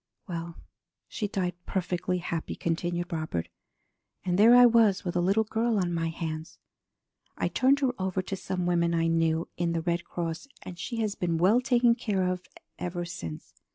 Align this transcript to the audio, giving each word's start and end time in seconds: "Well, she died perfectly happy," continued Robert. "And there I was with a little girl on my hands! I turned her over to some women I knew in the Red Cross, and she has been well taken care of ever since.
"Well, 0.27 0.57
she 1.07 1.27
died 1.27 1.53
perfectly 1.67 2.17
happy," 2.17 2.55
continued 2.55 3.13
Robert. 3.13 3.49
"And 4.25 4.35
there 4.39 4.55
I 4.55 4.65
was 4.65 5.05
with 5.05 5.15
a 5.15 5.21
little 5.21 5.43
girl 5.43 5.77
on 5.77 5.93
my 5.93 6.07
hands! 6.09 6.57
I 7.37 7.47
turned 7.47 7.81
her 7.81 7.91
over 8.01 8.23
to 8.23 8.35
some 8.35 8.65
women 8.65 8.95
I 8.95 9.05
knew 9.05 9.47
in 9.57 9.73
the 9.73 9.81
Red 9.83 10.03
Cross, 10.03 10.47
and 10.63 10.79
she 10.79 11.01
has 11.01 11.13
been 11.13 11.37
well 11.37 11.61
taken 11.61 11.93
care 11.93 12.25
of 12.27 12.47
ever 12.79 13.05
since. 13.05 13.53